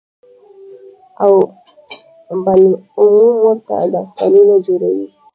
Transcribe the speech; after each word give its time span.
او 1.23 1.33
بالعموم 2.43 3.35
ورته 3.45 3.75
داستانونه 3.95 4.55
جوړوي، 4.65 5.07